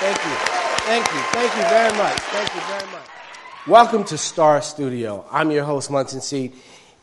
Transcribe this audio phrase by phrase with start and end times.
[0.00, 0.30] thank you,
[0.86, 3.08] thank you, thank you, very much, thank you very much.
[3.66, 5.26] Welcome to Star Studio.
[5.30, 6.52] I'm your host, Munson C.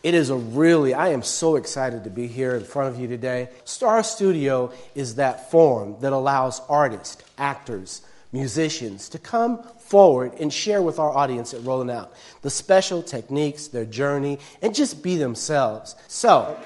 [0.02, 3.08] It is a really, I am so excited to be here in front of you
[3.08, 3.50] today.
[3.66, 10.82] Star Studio is that forum that allows artists, actors, musicians to come forward and share
[10.82, 15.96] with our audience at Rolling Out the special techniques, their journey, and just be themselves.
[16.08, 16.58] So,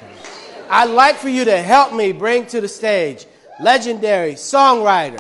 [0.69, 3.25] I'd like for you to help me bring to the stage
[3.59, 5.19] legendary songwriter,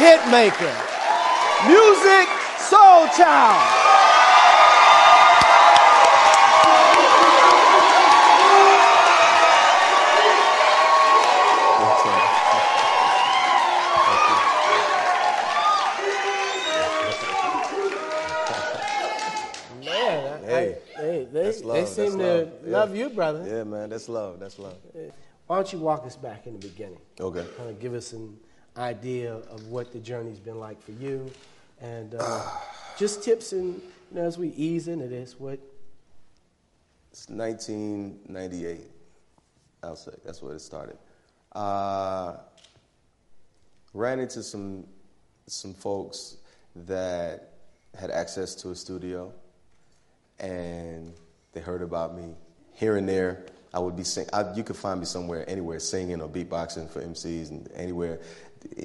[0.00, 0.72] hit maker,
[1.68, 2.26] music
[2.58, 3.76] soul child.
[19.84, 22.52] Man, I- Hey, I- they, they, that's love, they seem that's to love.
[22.64, 22.72] Yeah.
[22.78, 23.44] love you, brother.
[23.48, 24.40] Yeah, man, that's love.
[24.40, 24.76] That's love.
[25.46, 26.98] Why don't you walk us back in the beginning?
[27.20, 27.44] Okay.
[27.56, 28.38] Kind of give us an
[28.76, 31.30] idea of what the journey's been like for you,
[31.80, 32.46] and uh,
[32.98, 35.58] just tips and you know, as we ease into this, what
[37.10, 38.80] It's 1998.
[39.82, 40.98] I'll say that's where it started.
[41.52, 42.36] Uh,
[43.94, 44.86] ran into some
[45.46, 46.36] some folks
[46.74, 47.54] that
[47.98, 49.32] had access to a studio,
[50.38, 51.12] and
[51.52, 52.34] they heard about me.
[52.72, 54.26] Here and there, I would be sing.
[54.32, 58.20] I, you could find me somewhere, anywhere, singing or beatboxing for MCs, and anywhere,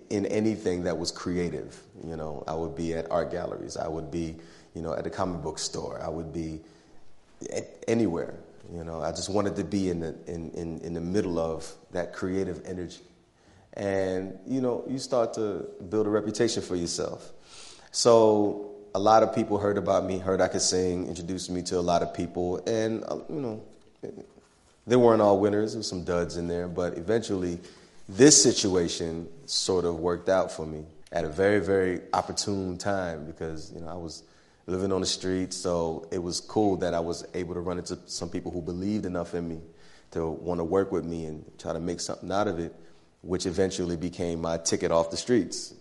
[0.09, 1.81] in anything that was creative.
[2.05, 3.77] You know, I would be at art galleries.
[3.77, 4.35] I would be,
[4.73, 6.01] you know, at a comic book store.
[6.01, 6.61] I would be
[7.87, 8.35] anywhere.
[8.73, 11.71] You know, I just wanted to be in the in, in, in the middle of
[11.91, 13.01] that creative energy.
[13.73, 17.31] And you know, you start to build a reputation for yourself.
[17.91, 21.77] So a lot of people heard about me, heard I could sing, introduced me to
[21.77, 23.63] a lot of people, and uh, you know,
[24.87, 25.73] they weren't all winners.
[25.73, 27.59] There was some duds in there, but eventually,
[28.07, 33.71] this situation sort of worked out for me at a very, very opportune time because
[33.73, 34.23] you know I was
[34.67, 37.97] living on the street, so it was cool that I was able to run into
[38.05, 39.59] some people who believed enough in me
[40.11, 42.75] to want to work with me and try to make something out of it,
[43.21, 45.73] which eventually became my ticket off the streets.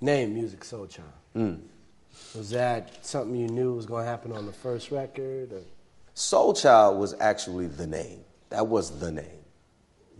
[0.00, 1.02] name Musiq Soulchild?
[1.32, 1.54] Hmm.
[2.36, 5.52] Was that something you knew was going to happen on the first record?
[5.52, 5.62] Or?
[6.14, 8.20] Soulchild was actually the name.
[8.50, 9.43] That was the name.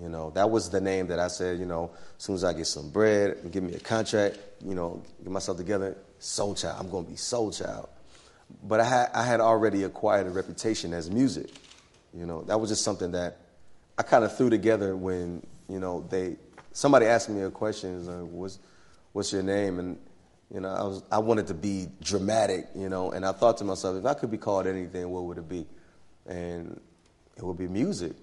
[0.00, 2.52] You know, that was the name that I said, you know, as soon as I
[2.52, 6.78] get some bread give me a contract, you know, get myself together, Soulchild.
[6.80, 7.88] I'm going to be Soulchild.
[8.64, 11.50] But I had, I had already acquired a reputation as Musiq.
[12.12, 13.38] You know, that was just something that
[13.96, 16.36] I kind of threw together when, you know, they,
[16.72, 18.58] somebody asked me a question, like, what's,
[19.12, 19.78] what's your name?
[19.78, 19.98] And,
[20.52, 23.64] you know, I, was, I wanted to be dramatic, you know, and I thought to
[23.64, 25.66] myself, if I could be called anything, what would it be?
[26.26, 26.80] And
[27.36, 28.14] it would be Musiq.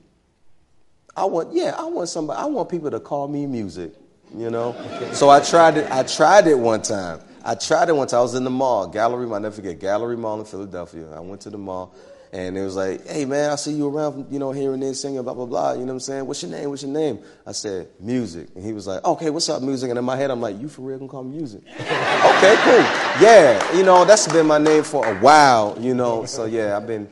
[1.16, 3.94] I want, yeah, I want somebody, I want people to call me Musiq,
[4.35, 4.73] you know?
[5.13, 7.22] so I tried it, I tried it one time.
[7.44, 8.19] I tried it one time.
[8.19, 11.09] I was in the mall, Gallery, I'll never forget, Gallery Mall in Philadelphia.
[11.11, 11.94] I went to the mall
[12.33, 14.94] and it was like, hey man, I see you around, you know, here and there
[14.94, 15.73] singing, blah, blah, blah.
[15.73, 16.25] You know what I'm saying?
[16.25, 16.69] What's your name?
[16.69, 17.19] What's your name?
[17.45, 18.55] I said, Musiq.
[18.55, 19.89] And he was like, okay, what's up, Musiq?
[19.89, 21.57] And in my head, I'm like, you for real gonna call me Musiq?
[21.67, 23.22] okay, cool.
[23.22, 26.25] Yeah, you know, that's been my name for a while, you know.
[26.25, 27.09] So yeah, I've been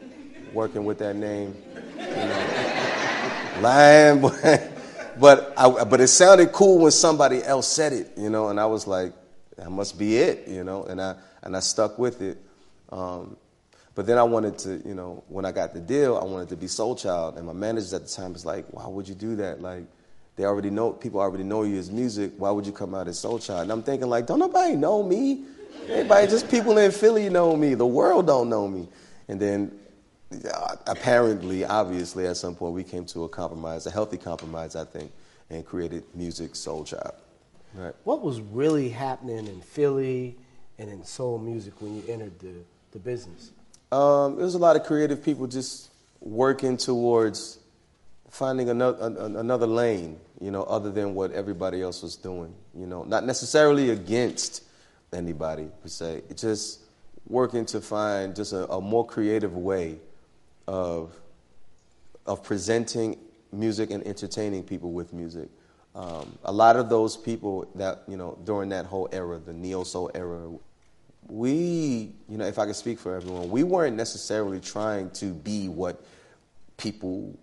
[0.53, 1.53] working with that name.
[3.61, 4.71] Lying, but
[5.19, 8.65] but I, but it sounded cool when somebody else said it, you know, and I
[8.65, 9.13] was like,
[9.57, 12.37] that must be it, you know, and I and I stuck with it.
[12.89, 13.35] Um,
[13.95, 16.55] but then I wanted to, you know, when I got the deal, I wanted to
[16.55, 19.61] be Soulchild, and my managers at the time was like, "Why would you do that?
[19.61, 19.83] Like,
[20.37, 22.37] they already know people already know you as Musiq.
[22.37, 25.43] Why would you come out as Soulchild?" And I'm thinking like, don't nobody know me.
[25.89, 27.73] Everybody, just people in Philly know me.
[27.73, 28.87] The world don't know me.
[29.27, 29.77] And then
[30.85, 35.11] apparently, obviously, at some point, we came to a compromise, a healthy compromise, I think,
[35.49, 37.15] and created Musiq Soulchild.
[37.73, 37.93] Right.
[38.03, 40.35] What was really happening in Philly
[40.77, 42.53] and in soul music when you entered the,
[42.91, 43.51] the business?
[43.91, 45.89] Um, there was a lot of creative people just
[46.19, 47.59] working towards
[48.29, 52.53] finding another, another lane, you know, other than what everybody else was doing.
[52.75, 54.63] You know, not necessarily against
[55.11, 56.81] anybody per se, just
[57.27, 59.97] working to find just a, a more creative way
[60.69, 61.19] of
[62.27, 63.17] of presenting
[63.51, 65.49] music and entertaining people with music.
[65.95, 69.83] Um, a lot of those people that you know during that whole era, the neo
[69.83, 70.47] soul era,
[71.27, 75.67] we, you know, if I could speak for everyone, we weren't necessarily trying to be
[75.69, 76.05] what
[76.77, 77.37] people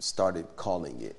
[0.00, 1.16] started calling it.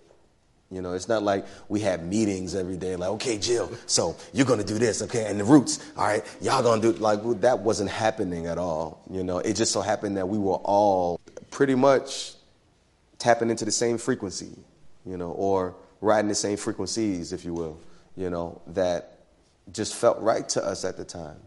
[0.70, 4.46] You know, it's not like we had meetings every day, like, okay, Jill, so you're
[4.46, 7.92] gonna do this, okay, and the roots, all right, y'all gonna do like that wasn't
[7.92, 9.02] happening at all.
[9.10, 11.22] You know, it just so happened that we were all
[11.56, 12.34] pretty much
[13.18, 14.52] tapping into the same frequency,
[15.06, 17.80] you know, or riding the same frequencies, if you will,
[18.18, 19.20] you know, that
[19.72, 21.38] just felt right to us at the time,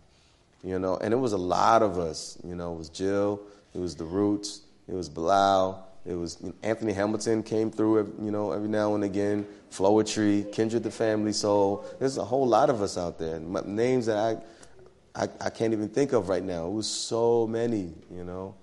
[0.64, 0.96] you know.
[0.96, 2.72] And it was a lot of us, you know.
[2.72, 3.43] It was Jill,
[3.75, 8.11] it was the Roots, it was Bilal, it was you know, Anthony Hamilton came through,
[8.19, 9.46] you know, every now and again.
[9.70, 11.84] Floetry, Kindred the Family Soul.
[11.99, 13.38] There's a whole lot of us out there.
[13.38, 16.66] Names that I, I, I can't even think of right now.
[16.66, 18.54] It was so many, you know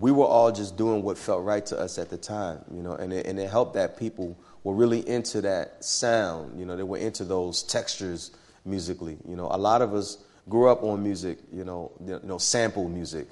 [0.00, 2.94] we were all just doing what felt right to us at the time, you know,
[2.94, 6.82] and it, and it helped that people were really into that sound, you know, they
[6.82, 8.30] were into those textures
[8.64, 9.46] musically, you know.
[9.50, 10.16] A lot of us
[10.48, 13.28] grew up on music, you know, you know, sample music,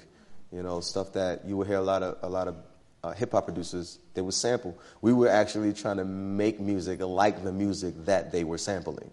[0.51, 2.55] you know, stuff that you would hear a lot of a lot of
[3.03, 4.77] uh, hip hop producers they would sample.
[5.01, 9.09] We were actually trying to make music like the music that they were sampling.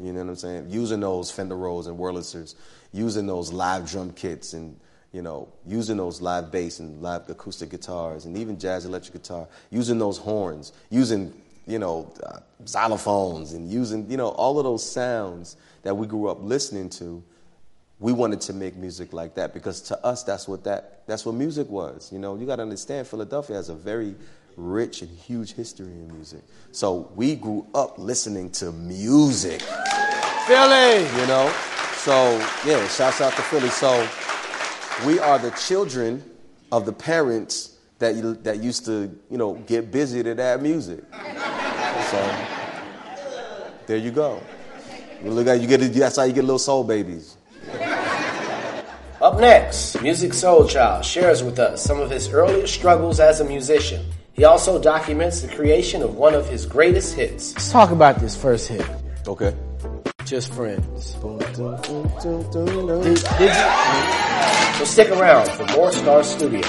[0.00, 0.70] You know what I'm saying?
[0.70, 2.56] Using those Fender Rhodes and Wurlitzers,
[2.92, 4.78] using those live drum kits and
[5.12, 9.48] you know, using those live bass and live acoustic guitars and even jazz electric guitar,
[9.70, 11.32] using those horns, using,
[11.66, 16.28] you know, uh, xylophones and using, you know, all of those sounds that we grew
[16.28, 17.22] up listening to,
[18.00, 21.34] we wanted to make music like that because to us that's what that that's what
[21.34, 22.12] music was.
[22.12, 24.14] You know, you got to understand Philadelphia has a very
[24.56, 26.42] rich and huge history in music.
[26.70, 29.62] So we grew up listening to music.
[30.46, 31.52] Philly, you know.
[31.96, 33.70] So yeah, shouts out to Philly.
[33.70, 34.06] So
[35.06, 36.22] we are the children
[36.72, 41.04] of the parents that, that used to, you know, get busy to that music.
[42.10, 42.46] So
[43.86, 44.42] there you go.
[45.22, 47.36] You look at you get that's how you get little soul babies.
[49.20, 54.06] Up next, Musiq Soulchild shares with us some of his earliest struggles as a musician.
[54.32, 57.52] He also documents the creation of one of his greatest hits.
[57.54, 58.86] Let's talk about this first hit.
[59.26, 59.52] Okay.
[60.28, 61.14] Just friends.
[61.14, 63.64] Did, did you?
[64.76, 66.60] So stick around for more Star Studio.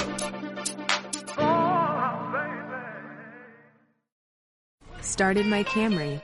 [5.02, 6.22] Started my Camry.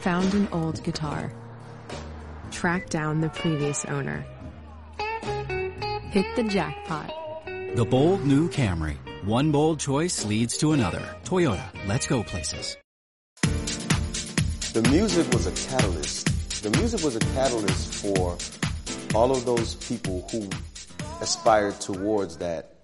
[0.00, 1.32] Found an old guitar.
[2.50, 4.26] Tracked down the previous owner.
[6.10, 7.10] Hit the jackpot.
[7.76, 8.98] The bold new Camry.
[9.24, 11.16] One bold choice leads to another.
[11.24, 12.76] Toyota, let's go places.
[14.74, 16.37] The music was a catalyst.
[16.60, 18.36] The music was a catalyst for
[19.14, 20.50] all of those people who
[21.20, 22.74] aspired towards that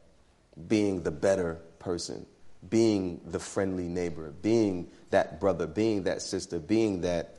[0.68, 2.24] being the better person,
[2.70, 7.34] being the friendly neighbor, being that brother, being that sister, being that,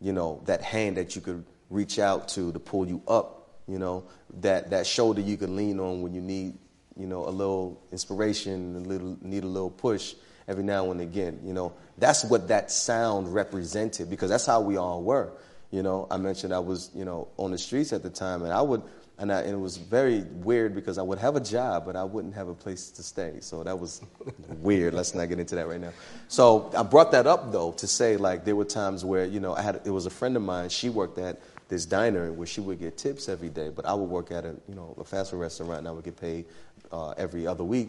[0.00, 3.78] you know, that hand that you could reach out to to pull you up, you
[3.78, 4.02] know,
[4.40, 6.54] that, that shoulder you can lean on when you need,
[6.98, 10.14] you know, a little inspiration, a little, need a little push
[10.48, 11.72] every now and again, you know.
[11.96, 15.30] That's what that sound represented because that's how we all were.
[15.70, 18.52] You know, I mentioned I was, you know, on the streets at the time and
[18.52, 18.82] I would
[19.18, 22.04] and, I, and, it was very weird because I would have a job, but I
[22.04, 23.38] wouldn't have a place to stay.
[23.40, 24.02] So that was
[24.60, 24.92] weird.
[24.92, 25.92] Let's not get into that right now.
[26.28, 29.54] So I brought that up though to say like there were times where you know
[29.54, 30.68] I had it was a friend of mine.
[30.68, 34.08] She worked at this diner where she would get tips every day, but I would
[34.08, 36.44] work at a you know a fast food restaurant and I would get paid
[36.92, 37.88] uh, every other week.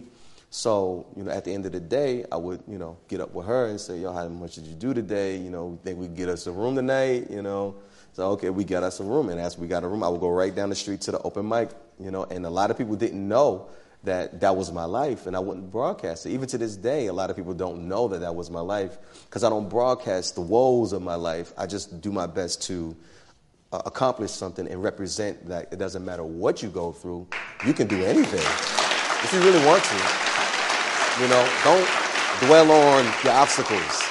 [0.50, 3.34] So you know at the end of the day, I would you know get up
[3.34, 5.38] with her and say, "Yo, how much did you do today?
[5.38, 7.30] You know, think we get us a room tonight?
[7.30, 7.76] You know."
[8.14, 10.22] So okay, we got us a room, and as we got a room, I would
[10.22, 12.24] go right down the street to the open mic, you know.
[12.24, 13.68] And a lot of people didn't know
[14.04, 16.32] that that was my life, and I wouldn't broadcast it.
[16.32, 18.98] Even to this day, a lot of people don't know that that was my life
[19.26, 21.54] because I don't broadcast the woes of my life.
[21.58, 22.96] I just do my best to
[23.72, 27.28] uh, accomplish something and represent that it doesn't matter what you go through,
[27.66, 30.37] you can do anything if you really want to.
[31.20, 31.90] You know, don't
[32.42, 34.04] dwell on your obstacles.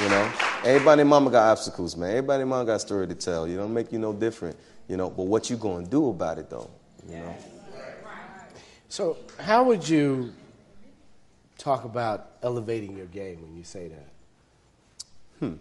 [0.00, 0.32] You know,
[0.64, 2.10] everybody mama got obstacles, man.
[2.10, 3.48] Everybody mama got a story to tell.
[3.48, 4.56] You don't make you no different.
[4.86, 6.70] You know, but what you gonna do about it though?
[7.08, 7.36] You know.
[8.88, 10.32] So, how would you
[11.58, 14.08] talk about elevating your game when you say that?
[15.40, 15.54] Hmm.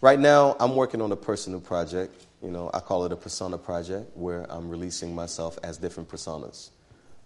[0.00, 2.26] Right now, I'm working on a personal project.
[2.40, 6.70] You know, I call it a persona project, where I'm releasing myself as different personas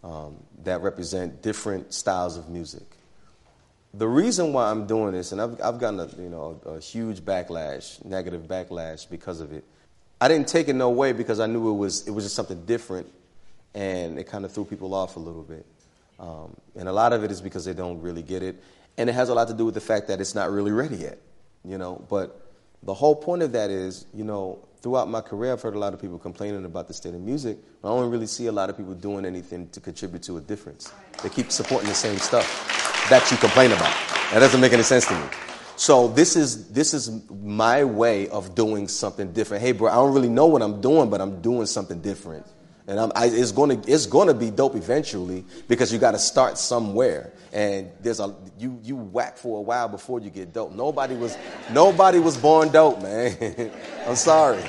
[0.06, 2.96] um, that represent different styles of music
[3.96, 7.20] the reason why I'm doing this, and I've, I've gotten a, you know, a, huge
[7.20, 9.64] backlash, negative backlash because of it.
[10.20, 12.64] I didn't take it no way because I knew it was, it was just something
[12.66, 13.10] different,
[13.74, 15.64] and it kind of threw people off a little bit.
[16.18, 18.62] Um, and a lot of it is because they don't really get it,
[18.98, 20.96] and it has a lot to do with the fact that it's not really ready
[20.96, 21.18] yet,
[21.64, 22.04] you know.
[22.08, 22.40] But
[22.82, 25.94] the whole point of that is, you know, throughout my career, I've heard a lot
[25.94, 27.58] of people complaining about the state of music.
[27.82, 30.40] But I don't really see a lot of people doing anything to contribute to a
[30.40, 30.92] difference.
[31.24, 32.46] They keep supporting the same stuff
[33.10, 33.92] that you complain about.
[34.32, 35.26] That doesn't make any sense to me.
[35.74, 39.60] So this is this is my way of doing something different.
[39.64, 42.46] Hey, bro, I don't really know what I'm doing, but I'm doing something different.
[42.88, 46.12] And I'm, I, it's going to it's going to be dope eventually because you got
[46.12, 47.32] to start somewhere.
[47.52, 50.72] And there's a you you whack for a while before you get dope.
[50.72, 51.36] Nobody was
[51.72, 53.72] nobody was born dope, man.
[54.06, 54.62] I'm sorry.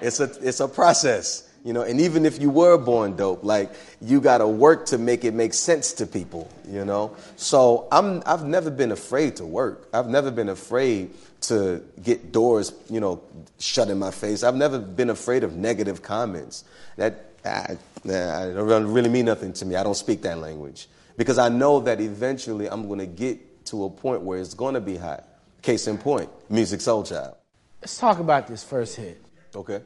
[0.00, 1.44] It's a it's a process.
[1.64, 4.96] You know, and even if you were born dope, like you got to work to
[4.96, 6.48] make it make sense to people.
[6.66, 9.88] You know, so I'm I've never been afraid to work.
[9.92, 11.10] I've never been afraid
[11.42, 13.22] to get doors, you know,
[13.58, 14.42] shut in my face.
[14.42, 16.64] I've never been afraid of negative comments.
[16.96, 17.76] That I,
[18.06, 19.76] I don't really mean nothing to me.
[19.76, 23.84] I don't speak that language because I know that eventually I'm going to get to
[23.84, 25.24] a point where it's going to be hot.
[25.62, 27.34] Case in point, Musiq Soulchild.
[27.80, 29.20] Let's talk about this first hit.
[29.54, 29.80] Okay.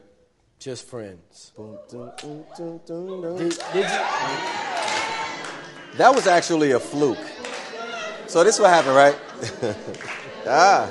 [0.59, 1.51] Just friends.
[1.89, 3.89] Did- Did?
[5.97, 7.17] That was actually a fluke.
[8.27, 9.15] So this what happened, right?
[10.47, 10.89] ah.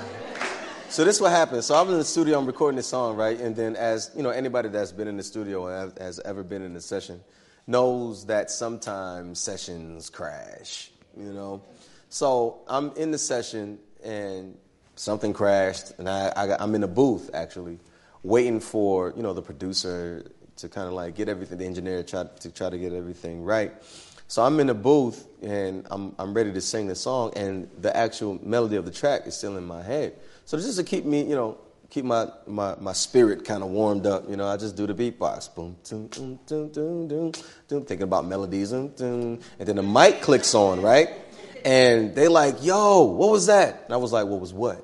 [0.93, 1.65] So this is what happened.
[1.65, 3.41] So I'm in the studio, I'm recording this song, right?
[3.41, 6.61] And then as, you know, anybody that's been in the studio or has ever been
[6.61, 7.23] in a session
[7.67, 11.63] knows that sometimes sessions crash, you know?
[12.11, 14.55] So I'm in the session and
[14.95, 17.79] something crashed and I, I I'm in a booth actually
[18.23, 22.25] waiting for, you know, the producer to kind of like get everything, the engineer try,
[22.41, 23.73] to try to get everything right.
[24.33, 27.95] So I'm in the booth and I'm, I'm ready to sing the song, and the
[27.95, 30.15] actual melody of the track is still in my head.
[30.47, 31.59] So just to keep me, you know,
[31.91, 34.95] keep my, my, my spirit kind of warmed up, you know, I just do the
[34.95, 35.55] beatbox.
[35.55, 37.33] Boom, doom, doom, doom, doom, doom,
[37.69, 39.41] doom, thinking about melodies, doom, doom.
[39.59, 41.11] and then the mic clicks on, right?
[41.63, 43.83] And they like, yo, what was that?
[43.85, 44.83] And I was like, what was what?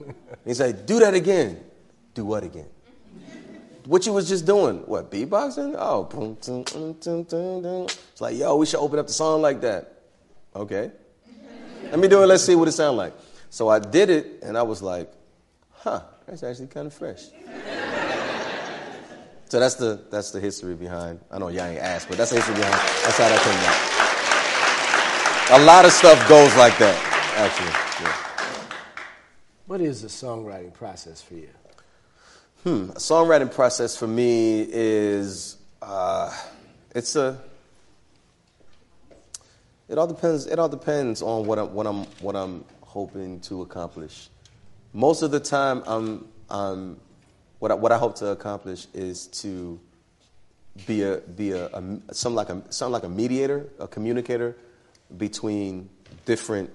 [0.00, 0.14] And
[0.44, 1.64] he said, do that again.
[2.12, 2.68] Do what again?
[3.86, 4.78] What you was just doing?
[4.86, 5.76] What beatboxing?
[5.78, 6.08] Oh.
[8.12, 10.02] It's like, yo, we should open up the song like that.
[10.56, 10.90] Okay,
[11.90, 12.26] let me do it.
[12.26, 13.14] Let's see what it sounds like.
[13.48, 15.12] So I did it, and I was like,
[15.70, 17.26] huh, that's actually kind of fresh.
[19.48, 21.20] so that's the that's the history behind.
[21.30, 22.74] I know y'all ain't asked, but that's the history behind.
[22.74, 23.40] That's how that
[25.48, 25.62] came out.
[25.62, 26.98] A lot of stuff goes like that,
[27.36, 27.70] actually.
[28.04, 28.16] Yeah.
[29.66, 31.50] What is the songwriting process for you?
[32.66, 32.90] Hmm.
[32.96, 36.36] Songwriting process for me is uh,
[36.96, 37.38] it's a.
[39.88, 40.46] It all depends.
[40.48, 44.30] It all depends on what I'm what I'm what I'm hoping to accomplish.
[44.92, 46.98] Most of the time, I'm I'm
[47.60, 49.78] what I, what I hope to accomplish is to
[50.88, 54.56] be a be a, a some like a some like a mediator, a communicator
[55.16, 55.88] between
[56.24, 56.70] different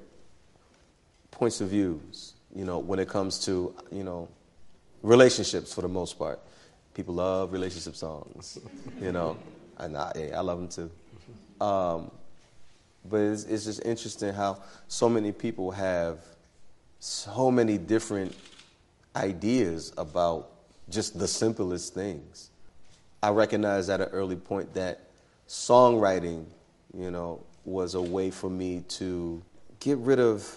[1.31, 2.33] points of views.
[2.55, 4.29] You know, when it comes to you know
[5.01, 6.39] relationships for the most part.
[6.93, 8.59] People love relationship songs,
[9.01, 9.37] you know,
[9.77, 11.65] and I, hey, I love them too.
[11.65, 12.11] Um,
[13.09, 16.19] but it's, it's just interesting how so many people have
[16.99, 18.35] so many different
[19.15, 20.49] ideas about
[20.89, 22.49] just the simplest things.
[23.23, 24.99] I recognized at an early point that
[25.47, 26.45] songwriting,
[26.97, 29.41] you know, was a way for me to
[29.79, 30.47] get rid of,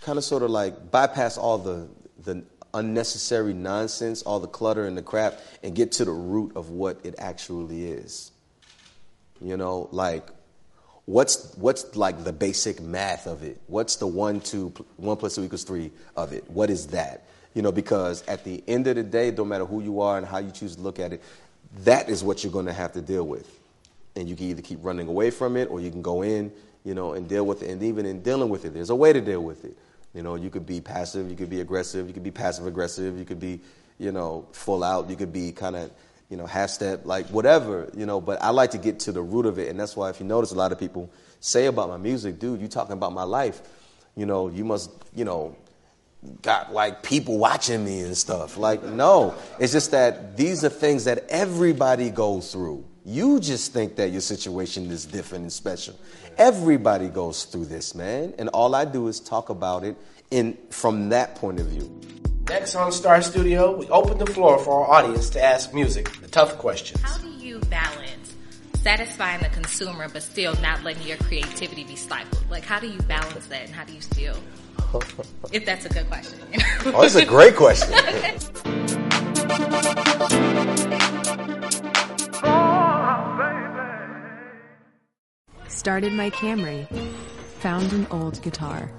[0.00, 1.88] kind of sort of like bypass all the
[2.24, 2.42] the
[2.74, 6.98] unnecessary nonsense, all the clutter and the crap, and get to the root of what
[7.04, 8.32] it actually is.
[9.40, 10.28] You know, like
[11.06, 13.60] what's what's like the basic math of it?
[13.66, 16.48] What's the one two one plus two equals three of it?
[16.50, 17.26] What is that?
[17.54, 20.26] You know, because at the end of the day, no matter who you are and
[20.26, 21.22] how you choose to look at it,
[21.84, 23.60] that is what you're going to have to deal with.
[24.16, 26.52] And you can either keep running away from it, or you can go in,
[26.84, 27.70] you know, and deal with it.
[27.70, 29.76] And even in dealing with it, there's a way to deal with it.
[30.14, 33.18] You know, you could be passive, you could be aggressive, you could be passive aggressive,
[33.18, 33.60] you could be,
[33.98, 35.90] you know, full out, you could be kind of,
[36.30, 38.20] you know, half step, like whatever, you know.
[38.20, 40.26] But I like to get to the root of it, and that's why if you
[40.26, 43.60] notice, a lot of people say about my music, dude, you talking about my life,
[44.16, 45.56] you know, you must, you know,
[46.42, 48.56] got like people watching me and stuff.
[48.56, 52.84] Like, no, it's just that these are things that everybody goes through.
[53.06, 55.94] You just think that your situation is different and special.
[56.38, 58.32] Everybody goes through this, man.
[58.38, 59.94] And all I do is talk about it
[60.30, 62.00] in from that point of view.
[62.48, 66.28] Next on Star Studio, we open the floor for our audience to ask Musiq the
[66.28, 67.02] tough questions.
[67.02, 68.34] How do you balance
[68.82, 72.50] satisfying the consumer but still not letting your creativity be stifled?
[72.50, 74.36] Like, how do you balance that and how do you still,
[75.52, 76.38] if that's a good question?
[76.52, 76.64] You know?
[76.96, 77.92] Oh, that's a great question.
[85.84, 86.88] Started my Camry.
[87.58, 88.90] Found an old guitar.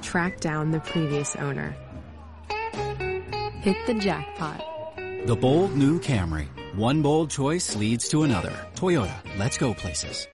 [0.00, 1.76] Tracked down the previous owner.
[3.60, 4.64] Hit the jackpot.
[5.26, 6.46] The bold new Camry.
[6.76, 8.54] One bold choice leads to another.
[8.74, 10.26] Toyota, let's go places.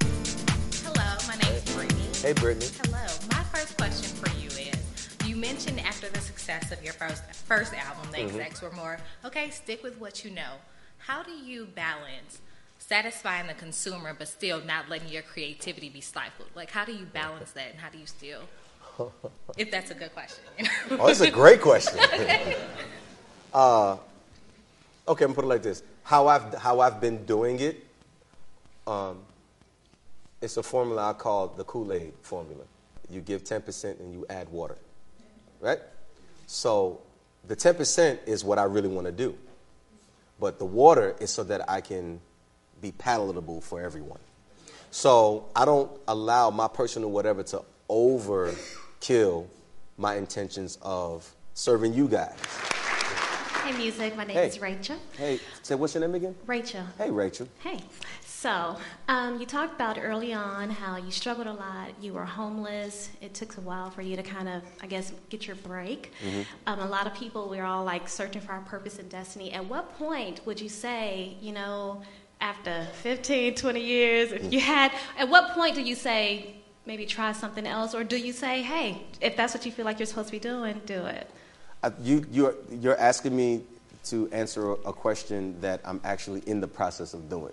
[0.00, 2.02] Hello, my name's Brittany.
[2.22, 2.66] hey, Brittany.
[2.82, 3.06] Hello.
[3.30, 4.25] My first question for
[5.36, 8.40] mentioned after the success of your first first album, the Mm-hmm.
[8.40, 9.50] execs were more okay.
[9.50, 10.54] Stick with what you know.
[10.98, 12.40] How do you balance
[12.78, 16.48] satisfying the consumer but still not letting your creativity be stifled?
[16.54, 18.42] Like, how do you balance that, and how do you still?
[19.58, 20.44] If that's a good question.
[20.92, 21.98] Oh, that's a great question.
[23.54, 23.96] uh,
[25.08, 27.84] okay, I'm gonna put it like this: how I've how I've been doing it.
[28.86, 29.18] Um,
[30.40, 32.62] it's a formula I call the Kool Aid formula.
[33.10, 34.76] You give 10% and you add water,
[35.60, 35.78] right?
[36.46, 37.00] So
[37.46, 39.36] the 10% is what I really want to do,
[40.40, 42.20] but the water is so that I can
[42.80, 44.18] be palatable for everyone.
[44.90, 49.46] So I don't allow my personal whatever to overkill
[49.98, 52.36] my intentions of serving you guys.
[53.64, 54.16] Hey, Musiq.
[54.16, 54.46] My name Hey.
[54.46, 54.96] is Rachel.
[55.16, 56.36] Hey, say what's your name again?
[56.46, 56.82] Rachel.
[56.98, 57.48] Hey, Rachel.
[57.58, 57.80] Hey.
[58.46, 58.76] So,
[59.08, 61.88] um, you talked about early on how you struggled a lot.
[62.00, 63.10] You were homeless.
[63.20, 66.12] It took a while for you to kind of, I guess, get your break.
[66.24, 66.42] Mm-hmm.
[66.68, 69.52] Um, a lot of people, we're all like searching for our purpose and destiny.
[69.52, 72.02] At what point would you say, you know,
[72.40, 76.54] after 15, 20 years, if you had, at what point do you say,
[76.86, 77.96] maybe try something else?
[77.96, 80.38] Or do you say, hey, if that's what you feel like you're supposed to be
[80.38, 81.28] doing, do it?
[81.82, 83.62] I, you, you're, you're asking me
[84.06, 87.52] to answer a, question that I'm actually in the process of doing.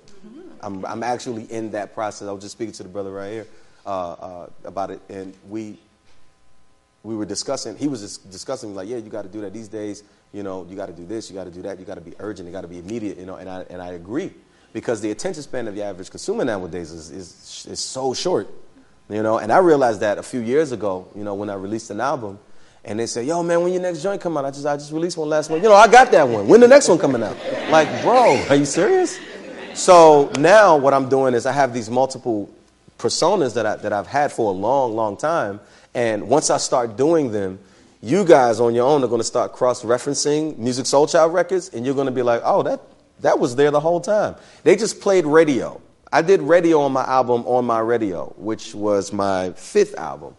[0.62, 2.28] I'm, I'm actually in that process.
[2.28, 3.48] I was just speaking to the brother right here
[3.86, 5.78] uh, uh, about it, and we
[7.04, 7.76] we were discussing.
[7.76, 10.04] He was just discussing like, yeah, you got to do that these days.
[10.32, 12.02] You know, you got to do this, you got to do that, you got to
[12.02, 13.18] be urgent, you got to be immediate.
[13.18, 14.32] You know, and I and I agree
[14.72, 18.48] because the attention span of the average consumer nowadays is is, is so short.
[19.10, 21.08] You know, and I realized that a few years ago.
[21.16, 22.40] You know, when I released an album.
[22.86, 24.92] And they say, "Yo, man, when your next joint come out?" I just, I just
[24.92, 25.62] released one last one.
[25.62, 26.48] You know, I got that one.
[26.48, 27.38] When the next one coming out?
[27.70, 29.18] Like, bro, are you serious?
[29.74, 32.50] So now what I'm doing is I have these multiple
[33.00, 35.60] personas that, I, that I've had for a long, long time.
[35.94, 37.60] And once I start doing them,
[38.02, 41.96] you guys on your own are going to start cross-referencing Musiq Soulchild records, and you're
[41.96, 42.82] going to be like, oh, that,
[43.22, 44.36] that was there the whole time.
[44.64, 45.82] They just played radio.
[46.12, 50.36] I did radio on my album On My Radio, which was my fifth album.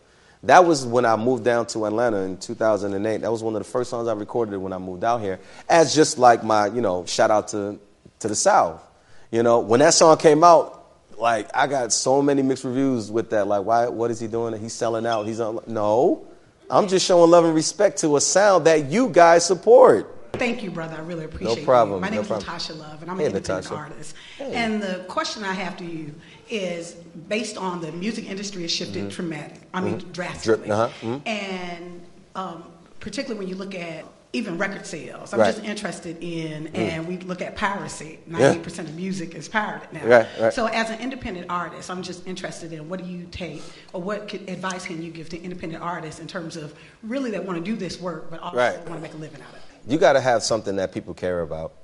[0.47, 3.19] That was when I moved down to Atlanta in 2008.
[3.23, 5.95] That was one of the first songs I recorded when I moved out here, as
[5.95, 7.79] just like my, you know, shout out to,
[8.21, 8.83] to the South.
[9.31, 10.83] You know, when that song came out,
[11.19, 13.47] like I got so many mixed reviews with that.
[13.47, 13.89] Like, why?
[13.89, 14.59] What is he doing?
[14.61, 15.27] He's selling out.
[15.27, 15.61] He's on.
[15.67, 16.27] No,
[16.69, 20.11] I'm just showing love and respect to a sound that you guys support.
[20.35, 20.97] Thank you, brother.
[20.97, 21.65] I really appreciate it.
[21.65, 22.47] problem, My no name is problem.
[22.47, 23.93] Natasha Love, and I'm Hey, an independent Natasha.
[23.93, 24.15] artist.
[24.41, 26.13] And the question I have to you
[26.51, 26.95] is
[27.29, 29.61] based on the music industry has shifted dramatic.
[29.73, 30.69] I mean, drastically.
[30.69, 30.73] Mm-hmm.
[30.73, 31.27] uh-huh, mhm.
[31.27, 32.03] And
[32.35, 32.65] um,
[33.01, 35.55] particularly when you look at even record sales, I'm Right.
[35.55, 38.19] Just interested in, and we look at piracy.
[38.29, 40.05] 90% of music is pirated now.
[40.05, 40.53] Right, right.
[40.53, 44.27] So as an independent artist, I'm just interested in what do you take, or what
[44.27, 47.65] could, advice can you give to independent artists in terms of really that want to
[47.65, 49.93] do this work, but also want to make a living out of it.
[49.93, 51.75] you got to have something that people care about.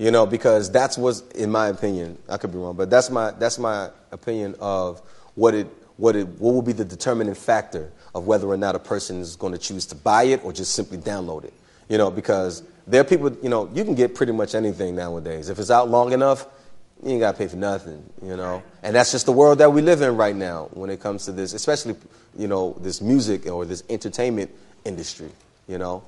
[0.00, 3.32] You know, because that's what's, in my opinion, I could be wrong, but that's my
[3.32, 5.00] that's my opinion of
[5.34, 5.66] what it
[5.98, 9.36] what it what will be the determining factor of whether or not a person is
[9.36, 11.52] going to choose to buy it or just simply download it.
[11.90, 15.50] You know, because there are people, you know, you can get pretty much anything nowadays.
[15.50, 16.46] If it's out long enough,
[17.02, 18.62] you ain't got to pay for nothing, you know.
[18.82, 21.32] And that's just the world that we live in right now when it comes to
[21.32, 21.94] this, especially,
[22.38, 24.50] you know, this music or this entertainment
[24.86, 25.28] industry,
[25.68, 26.02] you know.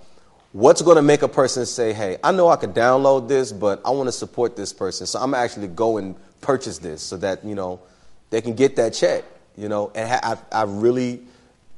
[0.53, 3.81] What's going to make a person say, hey, I know I could download this, but
[3.87, 7.43] I want to support this person, so I'm actually go and purchase this so that,
[7.43, 7.81] you know,
[8.29, 9.25] they can get that check,
[9.57, 9.91] you know.
[9.95, 11.23] And I, I really,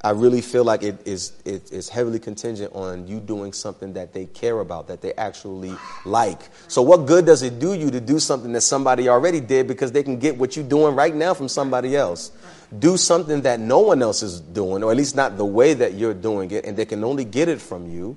[0.02, 4.12] I really feel like it is it is heavily contingent on you doing something that
[4.12, 6.40] they care about, that they actually like.
[6.66, 9.92] So what good does it do you to do something that somebody already did because
[9.92, 12.32] they can get what you're doing right now from somebody else?
[12.76, 15.94] Do something that no one else is doing, or at least not the way that
[15.94, 18.16] you're doing it, and they can only get it from you.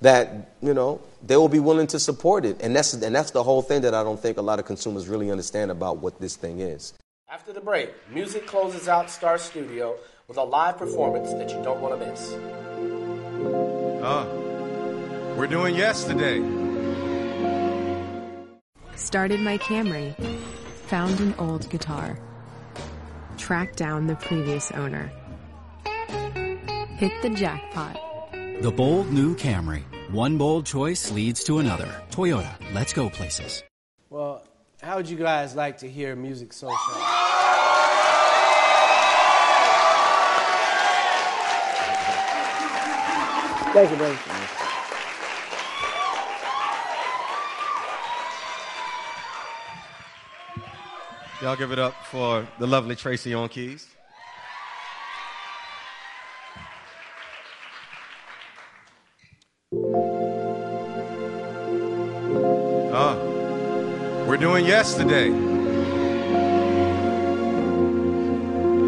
[0.00, 3.42] That you know they will be willing to support it, and that's and that's the
[3.42, 6.36] whole thing that I don't think a lot of consumers really understand about what this
[6.36, 6.94] thing is.
[7.28, 9.96] After the break, Musiq closes out Star Studio
[10.28, 12.32] with a live performance that you don't want to miss.
[14.02, 16.38] Oh, we're doing yesterday.
[18.94, 20.14] Started my Camry.
[20.86, 22.18] Found an old guitar.
[23.36, 25.12] Tracked down the previous owner.
[26.96, 28.07] Hit the jackpot.
[28.60, 29.84] The bold new Camry.
[30.10, 32.02] One bold choice leads to another.
[32.10, 33.62] Toyota, let's go places.
[34.10, 34.42] Well,
[34.82, 36.74] how would you guys like to hear music so show?
[43.72, 44.18] Thank you, brother.
[51.40, 53.86] Y'all give it up for the lovely Tracy on keys.
[64.40, 65.30] Doing yesterday.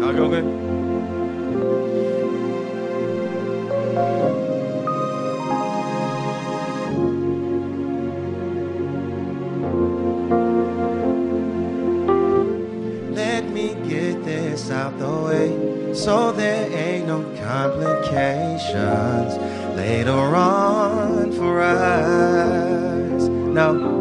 [0.01, 0.45] I'll go good.
[13.13, 19.37] Let me get this out the way so there ain't no complications
[19.75, 23.23] later on for us.
[23.27, 24.00] No,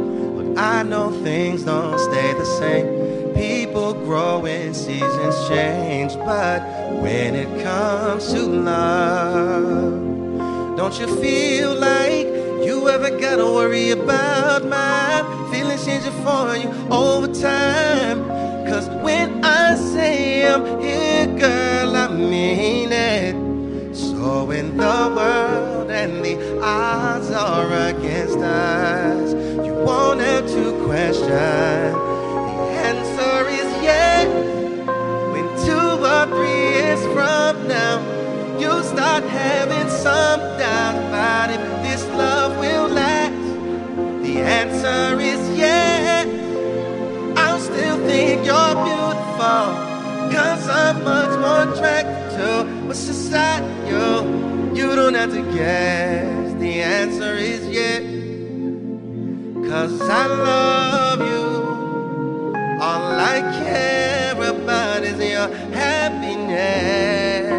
[1.22, 3.34] things don't stay the same.
[3.34, 6.62] People grow and seasons change, but
[7.02, 9.96] when it comes to love,
[10.76, 12.26] don't you feel like
[12.64, 18.24] you ever gotta worry about my feelings changing for you over time?
[18.66, 23.34] Cause when I say I'm here, girl, I mean it.
[23.94, 29.49] So when the world and the odds are against us,
[30.10, 31.28] won't have to question.
[31.28, 34.26] The answer is yes.
[35.32, 37.96] When two or three years from now,
[38.58, 43.40] you start having some doubt about if this love will last.
[44.24, 46.26] The answer is yes.
[47.36, 49.62] I'll still think you're beautiful.
[50.34, 54.74] Cause I'm much more attracted to what's inside you.
[54.74, 56.54] You don't have to guess.
[56.54, 58.29] The answer is yes.
[59.70, 61.46] Cause I love you.
[62.82, 67.52] All I care about is your happiness.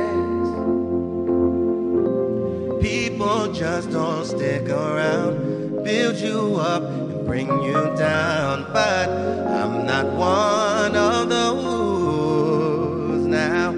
[2.81, 8.65] People just don't stick around, build you up and bring you down.
[8.73, 13.69] But I'm not one of those now.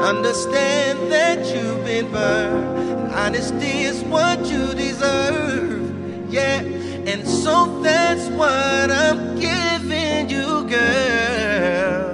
[0.00, 6.32] I understand that you've been burned, honesty is what you deserve.
[6.32, 6.62] Yeah,
[7.12, 12.08] and so that's what I'm giving you, girl.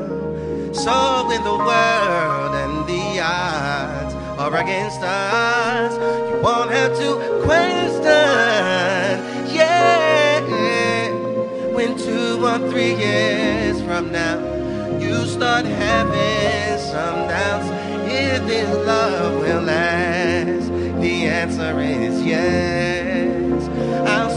[0.74, 5.92] So when the world and the odds are against us,
[6.30, 8.02] you won't have to question.
[9.54, 10.40] Yeah,
[11.76, 14.38] when two or three years from now
[14.98, 17.68] you start having some doubts
[18.10, 20.68] if this love will last,
[21.00, 23.07] the answer is yes.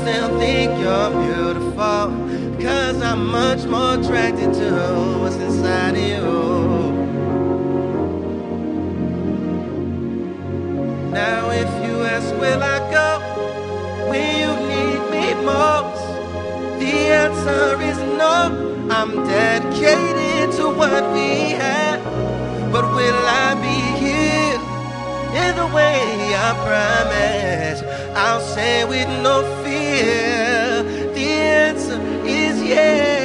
[0.02, 2.10] I'll still think you're beautiful.
[2.60, 6.42] Cause I'm much more attracted to what's inside of you.
[11.12, 13.10] Now, if you ask, will I go?
[14.10, 16.02] Will you need me most?
[16.80, 18.88] The answer is no.
[18.90, 22.04] I'm dedicated to what we have.
[22.72, 23.91] But will I be
[25.36, 26.00] in the way
[26.36, 27.82] I promise?
[28.16, 30.84] I'll say with no fear.
[31.14, 33.21] The answer is yeah,